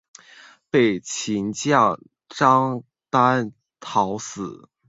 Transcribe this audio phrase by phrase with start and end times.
[0.71, 4.67] 被秦将章邯讨死。